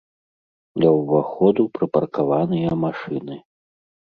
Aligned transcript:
Ля 0.83 0.89
ўваходу 0.99 1.61
прыпаркаваныя 1.77 2.69
машыны. 2.89 3.35